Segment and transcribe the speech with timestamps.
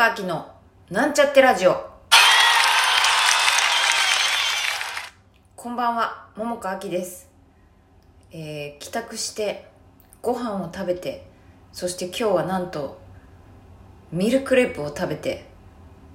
[0.00, 0.50] かあきの
[0.88, 1.76] なんちゃってラジオ。
[5.54, 7.28] こんばんは桃川あきです、
[8.32, 9.66] えー帰宅して
[10.22, 11.26] ご飯を食べて
[11.74, 12.98] そして今日はなんと
[14.10, 15.44] ミルクレープを食べて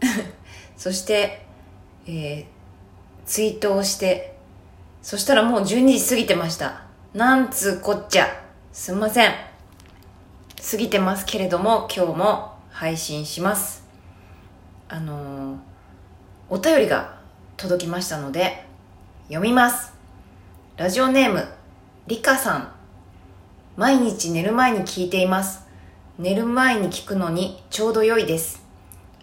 [0.75, 1.45] そして、
[2.07, 2.45] えー
[3.27, 4.35] ツイートをして
[5.03, 6.81] そしたらもう12時過ぎてました。
[7.13, 8.25] なんつうこっちゃ。
[8.73, 9.31] すんません。
[10.71, 13.87] 過ぎてますけれども今日も配信します。
[14.89, 15.57] あのー
[16.49, 17.19] お便りが
[17.55, 18.65] 届きましたので
[19.29, 19.93] 読みます。
[20.75, 21.47] ラジオネーム
[22.05, 22.71] りかさん。
[23.77, 25.65] 毎日寝る前に聞いています。
[26.19, 28.61] 寝る前に聞くのにちょうど良いです。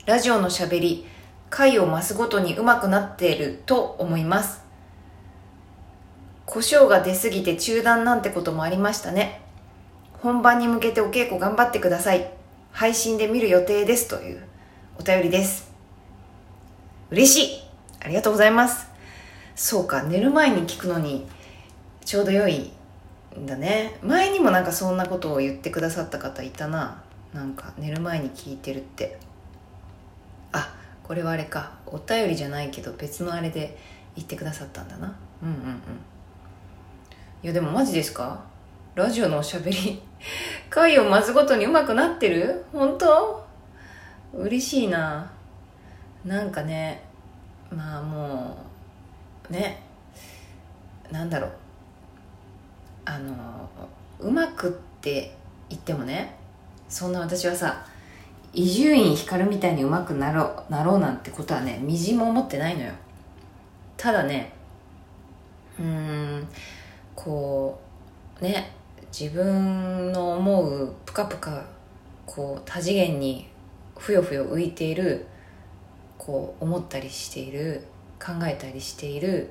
[0.06, 1.06] ラジオのしゃべり
[1.50, 4.64] 回を増すごとに上手くなっていると思います。
[6.46, 9.42] 胡椒が出すぎて中断なんてこともありましたね。
[10.22, 12.41] 本番に向けてお稽古頑張ってください。
[12.72, 14.42] 配信で見る予定ですという
[14.98, 15.70] お便りです。
[17.10, 17.62] 嬉しい。
[18.00, 18.88] ありがとうございます。
[19.54, 21.26] そうか寝る前に聞くのに
[22.04, 22.72] ちょうど良い
[23.38, 23.98] んだね。
[24.02, 27.02] 前にもなんかそんなことを言ってくださった方いたな。
[27.34, 29.18] なんか寝る前に聞いてるって。
[30.52, 31.72] あこれはあれか。
[31.86, 33.76] お便りじゃないけど別のあれで
[34.16, 35.14] 言ってくださったんだな。
[35.42, 35.76] うんうんうん。
[37.42, 38.50] いやでもマジですか？
[38.94, 40.02] ラジオのおしゃべり。
[40.68, 42.62] 回を増すごとに上手くなってる？
[42.72, 43.42] 本当？
[44.34, 45.32] 嬉しいな。
[46.26, 47.02] なんかね
[47.74, 48.54] まあも
[49.48, 49.82] うね。
[51.10, 51.52] なんだろう。
[53.06, 53.34] あの
[54.20, 55.34] うまくって
[55.70, 56.36] 言ってもね
[56.90, 57.86] そんな私はさ
[58.52, 62.92] 伊集院光みたいにうまくなろうなろうなんてことはねみじも思ってないのよ。
[63.96, 64.52] ただね
[65.78, 66.46] うーん
[67.16, 67.80] こ
[68.38, 68.81] うね。
[69.12, 71.66] 自分の思うぷかぷか
[72.24, 73.46] こう多次元に
[73.98, 75.26] ふよふよ浮いている
[76.16, 77.82] こう思ったりしている
[78.18, 79.50] 考えたりしている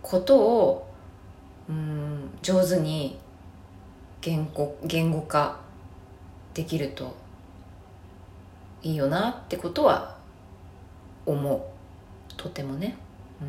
[0.00, 0.86] ことを
[1.68, 3.18] うん上手に
[4.20, 5.58] 言語言語化
[6.54, 7.16] できると
[8.82, 10.16] いいよなってことは
[11.26, 11.62] 思う
[12.36, 12.96] とてもね。
[13.40, 13.48] うん。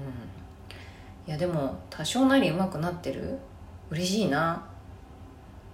[1.27, 3.37] いやでも多少なり上手くなってる。
[3.91, 4.70] 嬉しいな。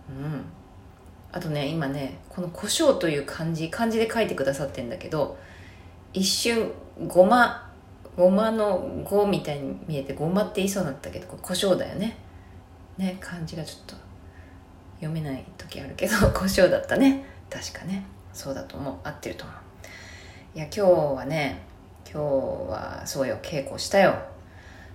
[0.09, 0.45] うん。
[1.31, 5.37] あとね今ねこの「胡椒」という漢字漢字で書いてくださってんだけど
[6.13, 6.71] 一瞬
[7.05, 7.71] ごま
[8.15, 12.17] ごまの「ご」みたいに見えてごまって言いそうになったけどこれ胡椒だよね。
[12.97, 13.95] ね漢字がちょっと
[14.95, 17.23] 読めない時あるけど 胡椒だったね。
[17.49, 18.03] 確かね。
[18.33, 18.95] そうだと思う。
[19.03, 19.57] 合ってると思う。
[20.57, 20.81] いや今日
[21.15, 21.61] はね
[22.11, 24.15] 今日はそうよ稽古したよ。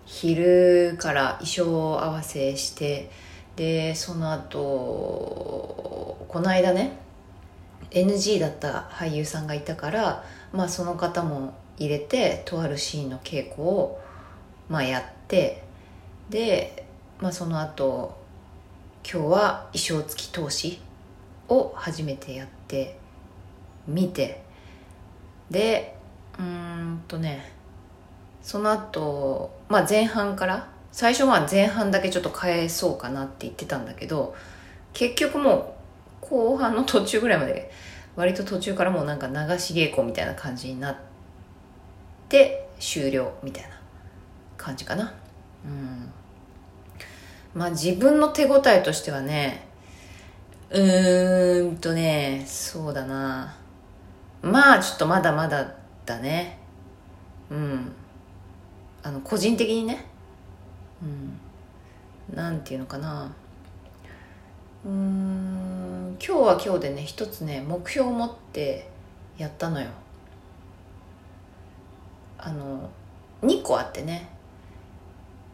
[0.05, 3.09] 昼から衣装合わせして
[3.56, 6.96] でその後この間ね
[7.90, 14.00] NG だった俳優さんがいたからまあその方も入れてとあるシーンの稽古を
[14.68, 15.62] まあやって
[16.30, 16.86] で、
[17.20, 18.16] まあ、その後
[19.04, 20.80] 今日は衣装付き投資
[21.48, 22.98] を初めてやって
[23.86, 24.42] みて
[25.50, 25.96] で
[26.38, 27.52] うんとね
[28.42, 34.36] その後、まあ前半から最初は前半だけちょっと変えそうかなって言ってたんだけど
[34.92, 35.75] 結局も
[36.22, 37.70] う後半の途中ぐらいまで
[38.14, 40.97] 割と途中からもうなんか流し稽古みたいな感じになっ
[42.28, 43.70] て終了みたいな
[44.58, 45.14] 感じかな。
[45.64, 46.12] うん。
[47.54, 49.66] まあ自分の手応えとしてはね
[50.70, 53.56] うーんとねそうだな。
[54.42, 56.58] まあちょっとまだまだだね。
[57.50, 57.92] うん。
[59.02, 60.12] あの個人的にね
[61.02, 62.36] うん。
[62.36, 63.30] なんていうのかな。
[64.84, 68.88] うん今日は今日でね一つね目標を持って
[69.38, 69.88] やったのよ。
[72.38, 72.90] あの
[73.42, 74.28] 2個あってね。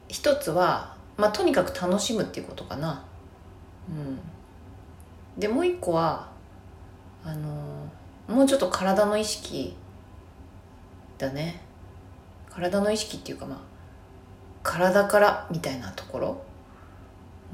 [0.09, 3.04] 一つはまあとにかく楽しむっていうことかな。
[3.91, 4.19] うん。
[5.38, 6.28] でもう一個は
[7.24, 7.89] あの
[8.28, 9.77] もうちょっと体の意識
[11.18, 11.60] だね。
[12.48, 13.59] 体の意識っていうかまあ
[14.70, 16.42] 体からみたいなところ？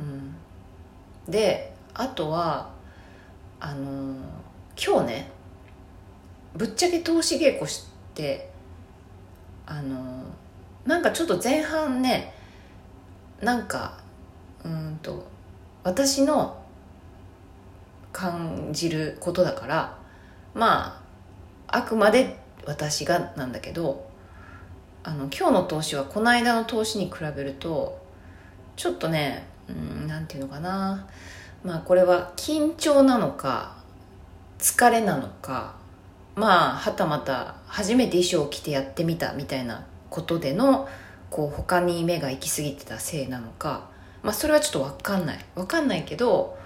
[0.00, 0.34] うん。
[1.30, 2.70] であとは
[3.60, 4.16] あの
[4.76, 5.30] 今日ね
[6.56, 8.50] ぶっちゃけ投資稽古して
[9.64, 10.24] あの
[10.84, 12.34] なんかちょっと前半ね
[13.40, 13.98] なんか
[14.64, 15.24] うんと
[15.84, 16.60] 私の
[18.12, 19.98] 感じることだから
[20.52, 21.00] ま
[21.68, 24.12] ああくまで私がなんだけど
[25.06, 28.02] あの今日の投資はこの間の投資に比べると
[28.74, 31.06] ちょっとねうんなんていうのかな。
[31.62, 33.76] まあこれは緊張なのか
[34.58, 35.76] 疲れなのか
[36.34, 40.88] まあはたまた初めて衣装を着てやってみたみたいなことでの
[41.30, 43.88] こう他に目が行き過ぎてたせいなのか。
[44.22, 45.44] まあそれはちょっと分かんない。
[45.54, 46.58] 分かんないけど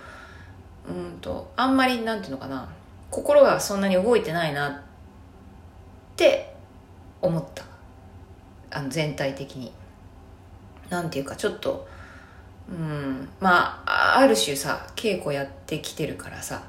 [0.89, 2.69] うんとあんまりなんていうのかな。
[3.11, 4.81] 心がそんなに動いてないなっ
[6.15, 6.55] て
[7.21, 7.65] 思った。
[8.71, 9.73] あの全体的に。
[10.91, 11.87] なんていうかちょっと
[12.71, 16.63] うんまあある種さ稽古やってきてるからさ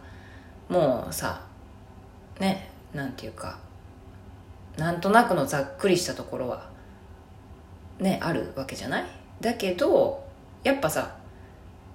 [0.68, 1.42] もうさ
[2.38, 3.58] ねなんていうか
[4.78, 6.70] なんとなくのざっくりしたところは
[8.00, 9.06] ねあるわけじゃない？
[9.40, 10.22] だけど
[10.66, 11.16] やっぱさ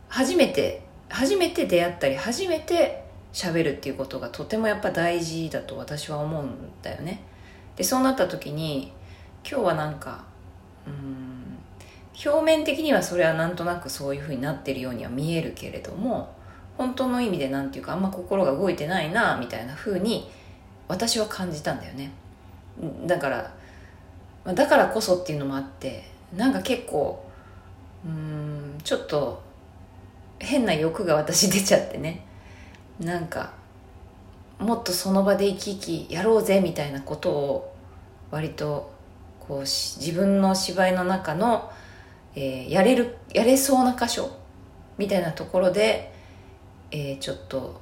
[0.08, 3.04] 初めて初めて出会ったり初めて
[3.34, 7.22] 喋るっていうことがとてもやっぱ大事だと私は思うんだよね。
[7.76, 8.92] でそうなった時に
[9.48, 10.24] 今日はなんか
[10.86, 11.58] うん
[12.24, 16.34] 表面的にはそれはなんとなくそういうふうになってるようには見えるけれども
[16.78, 20.30] 本当の意味でなんていうかあんま心が動いてないなみたいなふうに
[20.88, 22.12] 私は感じたんだよね。
[23.06, 23.54] だから
[24.52, 26.04] だからこそっていうのもあって
[26.36, 27.24] なんか結構
[28.04, 29.42] うんちょっと
[30.38, 32.24] 変な欲が私出ちゃってね。
[33.00, 33.52] なんか
[34.58, 37.74] もっとその場で生き生きやろうぜみたいなことを
[38.30, 38.92] 割と
[39.46, 41.70] こう自分の芝居の中の、
[42.34, 44.30] えー、やれるやれそうな箇所
[44.98, 46.12] みたいなところで、
[46.90, 47.80] えー、ちょっと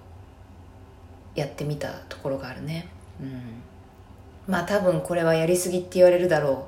[1.35, 2.89] やってみたところがあるね。
[3.21, 3.63] うん。
[4.47, 6.67] まあ多分これはやりすぎって言われるだろ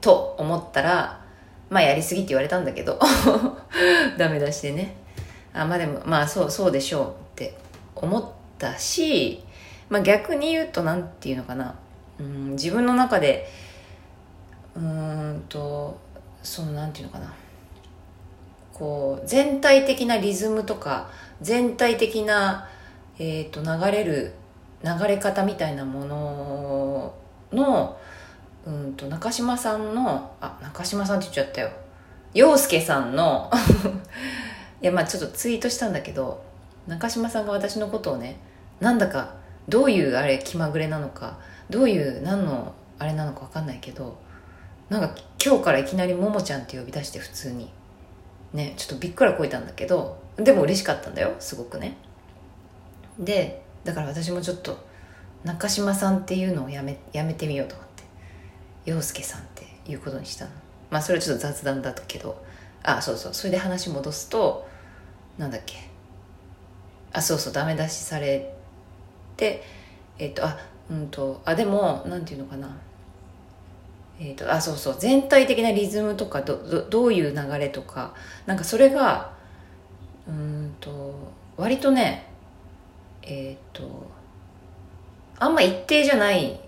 [0.00, 1.24] うと思ったら
[1.70, 2.98] まあやりすぎって言われたんだけど
[4.16, 4.96] ダメ出してね。
[5.52, 7.56] あまあでもまあそうそうでしょうって
[7.96, 8.24] 思っ
[8.58, 9.42] たし、
[9.88, 11.74] まあ、逆に言うと何て言うのかな。
[12.20, 13.48] うん自分の中で
[14.78, 15.98] うんと
[16.42, 17.34] その何て言うのかな。
[18.72, 21.10] こう全体的なリズムとか
[21.42, 22.68] 全体的な、
[23.18, 24.34] えーと、流れる
[24.84, 27.14] 流れ方みたいなもの
[27.52, 27.98] の
[28.64, 31.70] うんと中島さんのあ中島さんって言っちゃったよ。
[32.34, 33.50] 陽介さんの
[34.80, 36.40] いやまあちょっとツイートしたんだけど
[36.86, 38.38] 中島さんが私のことをね
[38.80, 39.34] なんだか
[39.68, 41.38] どういうあれ気まぐれなのか
[41.68, 44.18] どういう何のあれなのか分かんないけど
[44.88, 45.14] なんか
[45.44, 47.70] 今日からいきなり「ももちゃん」って呼び出して普通に。
[48.52, 51.96] ねちょっとびっくらこいたんだけどでも嬉しかったんだよすごくね。
[53.18, 54.78] でだから私もちょっと
[55.44, 58.04] 中島さんっていうのをやめやめてみようと思って
[58.90, 60.50] 陽介さんっていうことにしたの。
[60.90, 62.42] まあそれはちょっと雑談だったけど。
[62.82, 63.34] あそうそう。
[63.34, 64.66] それで話戻すと
[65.36, 65.76] なんだっけ。
[67.12, 68.54] あそうそうダメ出しされ
[69.36, 69.62] て
[70.18, 70.58] えっ、とあ
[70.90, 72.76] うんとあでもなんていうのかな。
[74.20, 78.14] えっ、とあそうそう全体的なリズムとかどどどういう流れとか
[78.46, 79.32] なんかそれが
[80.26, 81.14] うんと
[81.56, 82.26] 割とね
[83.22, 84.10] えっ、と
[85.38, 86.58] あんま一定じゃないん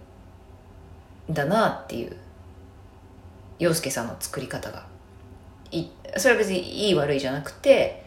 [1.35, 2.17] だなっていう
[3.59, 4.87] 洋介さんの作り方が。
[5.73, 5.87] い
[6.17, 8.05] それは別にいい悪いじゃなくて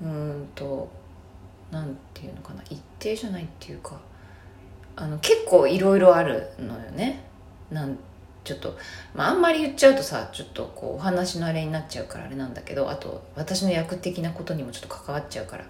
[0.00, 0.88] うんと
[1.70, 3.98] なんていうのかな一定じゃないっていうか
[4.94, 7.24] あの結構いろいろあるのよね。
[7.70, 7.98] なん
[8.46, 8.78] ちょっと、
[9.12, 15.64] まあ、あんまり言っちゃうとさちょっとこうお話のあれになっちゃうからあれなんだけどあと私の役的なことにもちょっと関わっちゃうから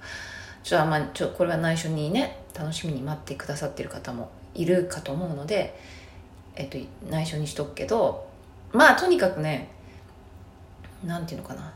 [0.62, 5.78] ちょっとあんまちょこれは内緒にね楽しみに待ってくださってる方もいるかと思うので、
[6.54, 6.76] えっと、
[7.10, 8.28] 内緒にしとくけど
[8.72, 9.70] まあとにかくね
[11.04, 11.72] なんていうのかな。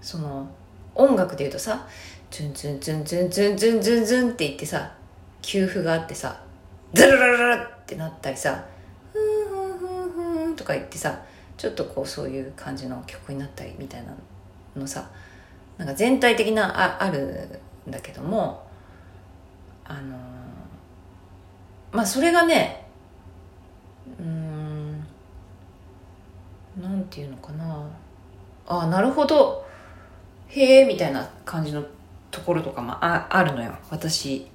[0.00, 0.48] その
[0.94, 1.86] 音楽で言うとさ
[2.30, 4.92] ツンツンツンツンツンツンツンツンって言ってさ
[5.42, 6.40] 給付があってさ
[6.94, 8.64] ズルルルルってなったりさ
[9.12, 11.22] ふんふんふんふんとか言ってさ
[11.56, 14.14] ちょっとこうそういう感じの曲になったりみたいな
[14.76, 15.08] のさ
[15.78, 18.66] なんか全体的なああるんだけども
[19.84, 20.16] あのー、
[21.92, 22.86] まあそれがね
[24.18, 25.06] うん
[26.80, 27.88] なんていうのかな。
[28.66, 29.64] ああなるほど。
[30.48, 31.84] へえみたいな感じの
[32.30, 33.74] ところとかもああるのよ。
[33.90, 34.46] 私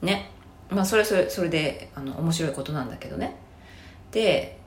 [0.00, 0.30] ね。
[0.70, 3.36] まあそれそれそれであの面白いことなんだけどね。
[4.10, 4.58] で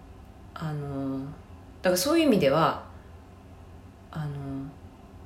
[0.60, 1.26] あのだ
[1.84, 2.84] からそういう意味では
[4.12, 4.26] あの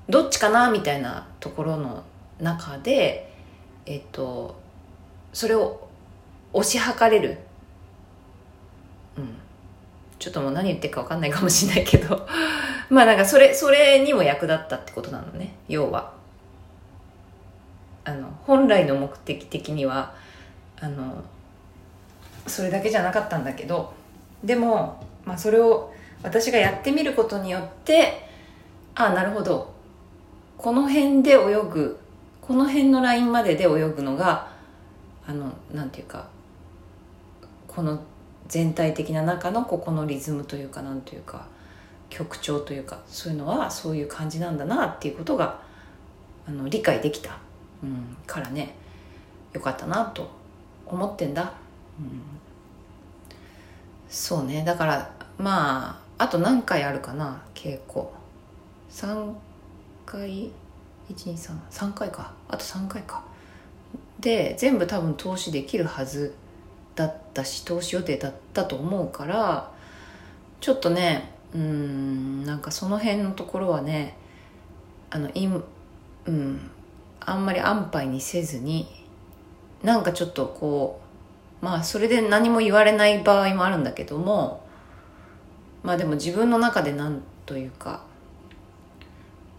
[0.09, 2.03] どっちかなみたいなところの
[2.39, 3.33] 中で
[3.85, 4.59] えっと
[5.31, 5.87] それを
[6.53, 7.37] 推し量れる。
[9.17, 9.29] うん。
[10.19, 12.27] ちょっともう何言ってるか分かんないかもしれないけど。
[12.89, 15.55] まあなんかそれそれにも役立ったってことなのね。
[15.69, 16.11] 要は。
[18.03, 20.13] あの本来の目的的には
[20.81, 21.23] あの
[22.47, 23.93] それだけじゃなかったんだけど。
[24.43, 28.27] でも、まあ、それを私がやってみることによって
[28.95, 29.73] ああなるほど。
[30.57, 31.99] この辺で泳ぐ。
[32.41, 34.51] この辺のラインまでで泳ぐのが
[35.25, 36.27] あのなんていうか
[37.67, 38.01] この
[38.47, 41.47] 全体的な中のここのリズムというかなんというか
[42.09, 45.61] 曲調というかそういうのはそういう感じなんだなっていうことが
[46.45, 47.37] あの理解できた、
[47.83, 48.75] うん、からね。
[49.53, 50.29] よかったなと
[50.85, 51.53] 思ってんだ、
[51.99, 52.21] うん、
[54.11, 54.63] そうね。
[54.65, 58.05] だからまああと何回あるかな稽古。
[58.91, 59.33] 3
[60.05, 60.51] 回
[61.09, 62.33] ？1233回か。
[62.49, 63.23] あと3回か。
[64.19, 66.35] で全部多分投資できるはず
[66.95, 69.71] だったし投資予定だったと思うから
[70.59, 74.17] ちょっとねうんなんかその辺のところはね
[75.09, 75.47] あのい
[76.25, 76.69] うん
[77.19, 78.87] あんまり安牌にせずに
[79.81, 81.10] なんかちょっとこう
[81.61, 84.65] まあそれで何も言われない場合もあるんだけども
[85.83, 88.03] まあでも自分の中で何というか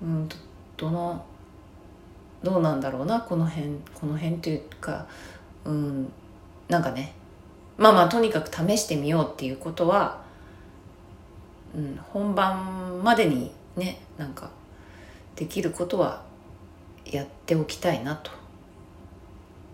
[0.02, 0.28] うん
[0.76, 1.24] どの
[2.42, 5.06] どうなんだろうなこの辺この辺というか
[5.64, 6.12] うん
[6.68, 7.14] なんかね
[7.78, 10.22] まあまあとにかく試してみようっていうことは、
[11.74, 14.50] うん、本番までにねなんか
[15.36, 16.22] できることは
[17.04, 18.30] やっておきたいなと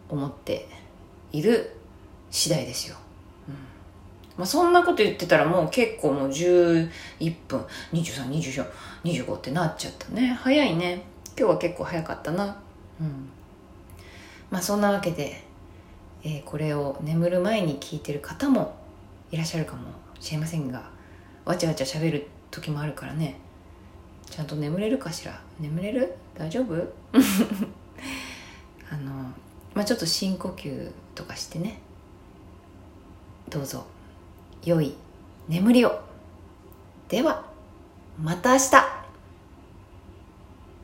[0.08, 0.68] 思って
[1.32, 1.77] いる
[2.30, 2.96] 次第ですよ。
[3.48, 3.54] うん。
[4.36, 6.88] まあ、そんなこと言ってたらもう結構もう11
[7.48, 7.64] 分。
[7.92, 10.38] 232425ってなっちゃったね。
[10.42, 11.02] 早いね。
[11.38, 12.60] 今日は結構早かったな。
[13.00, 13.28] うん。
[14.50, 15.42] まあそんなわけで、
[16.24, 18.74] えー、これを眠る前に聞いてる方も
[19.30, 19.88] いらっしゃるかも
[20.20, 20.90] しれませんが
[21.44, 23.36] わちゃわちゃ喋る時もあるからね。
[24.28, 25.40] ちゃんと眠れるかしら？
[25.60, 26.14] 眠れる？
[26.36, 26.74] 大丈夫？
[28.90, 29.12] あの
[29.74, 31.78] まあちょっと深呼吸とかしてね。
[33.48, 33.84] どうぞ。
[34.64, 34.94] 良い
[35.48, 36.00] 眠りを。
[37.08, 37.44] では
[38.20, 38.97] また明日。